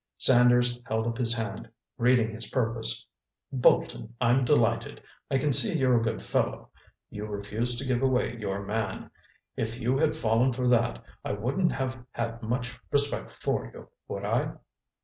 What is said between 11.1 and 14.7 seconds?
I wouldn't have had much respect for you, would I?"